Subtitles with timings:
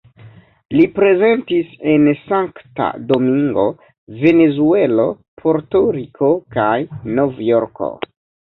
[0.75, 3.67] Li prezentis en Sankta Domingo,
[4.25, 5.07] Venezuelo,
[5.45, 6.75] Porto-Riko kaj
[7.21, 7.95] Novjorko.